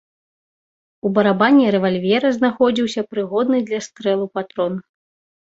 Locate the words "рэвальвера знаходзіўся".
1.75-3.01